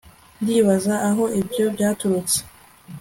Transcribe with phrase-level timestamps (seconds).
[0.41, 2.37] ndibaza aho ibyo byaturutse